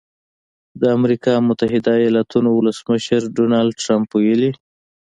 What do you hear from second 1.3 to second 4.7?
متحده ایالتونو ولسمشر ډونالډ ټرمپ ویلي